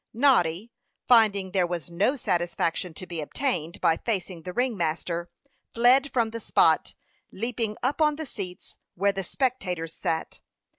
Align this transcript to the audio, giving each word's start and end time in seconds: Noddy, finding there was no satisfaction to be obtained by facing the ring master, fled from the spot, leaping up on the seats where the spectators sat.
Noddy, 0.15 0.71
finding 1.07 1.51
there 1.51 1.67
was 1.67 1.91
no 1.91 2.15
satisfaction 2.15 2.95
to 2.95 3.05
be 3.05 3.21
obtained 3.21 3.79
by 3.81 3.97
facing 3.97 4.41
the 4.41 4.51
ring 4.51 4.75
master, 4.75 5.29
fled 5.75 6.11
from 6.11 6.31
the 6.31 6.39
spot, 6.39 6.95
leaping 7.31 7.77
up 7.83 8.01
on 8.01 8.15
the 8.15 8.25
seats 8.25 8.77
where 8.95 9.11
the 9.11 9.23
spectators 9.23 9.93
sat. 9.93 10.41